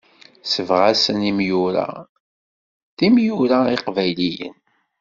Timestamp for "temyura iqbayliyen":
2.97-4.57